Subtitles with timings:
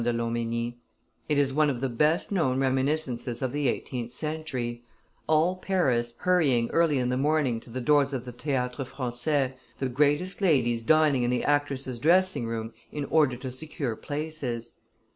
[0.03, 0.79] de Lomenie.
[1.29, 4.83] "It is one of the best known reminiscences of the eighteenth century;
[5.27, 9.89] all Paris hurrying early in the morning to the doors of the Theatre Francais, the
[9.89, 14.73] greatest ladies dining in the actresses' dressing room in order to secure places."